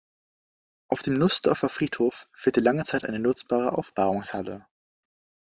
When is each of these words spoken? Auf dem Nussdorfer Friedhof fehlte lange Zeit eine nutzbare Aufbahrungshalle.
Auf 0.87 1.03
dem 1.03 1.13
Nussdorfer 1.13 1.69
Friedhof 1.69 2.25
fehlte 2.33 2.59
lange 2.59 2.85
Zeit 2.85 3.05
eine 3.05 3.19
nutzbare 3.19 3.73
Aufbahrungshalle. 3.77 4.65